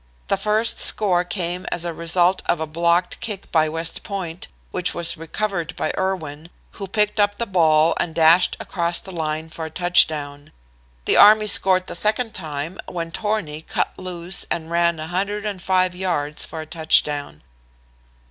The 0.29 0.35
first 0.35 0.79
score 0.79 1.23
came 1.23 1.67
as 1.71 1.85
a 1.85 1.93
result 1.93 2.41
of 2.47 2.59
a 2.59 2.65
blocked 2.65 3.19
kick 3.19 3.51
by 3.51 3.69
West 3.69 4.01
Point, 4.01 4.47
which 4.71 4.95
was 4.95 5.15
recovered 5.15 5.75
by 5.75 5.93
Erwin, 5.95 6.49
who 6.71 6.87
picked 6.87 7.19
up 7.19 7.37
the 7.37 7.45
ball 7.45 7.93
and 7.99 8.15
dashed 8.15 8.57
across 8.59 8.99
the 8.99 9.11
line 9.11 9.51
for 9.51 9.63
a 9.65 9.69
touchdown. 9.69 10.51
The 11.05 11.17
Army 11.17 11.45
scored 11.45 11.85
the 11.85 11.93
second 11.93 12.33
time 12.33 12.79
when 12.87 13.11
Torney 13.11 13.61
cut 13.61 13.99
loose 13.99 14.43
and 14.49 14.71
ran 14.71 14.97
105 14.97 15.93
yards 15.93 16.45
for 16.45 16.61
a 16.61 16.65
touchdown. 16.65 17.43